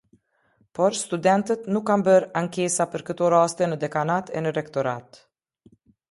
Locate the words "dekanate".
3.83-4.39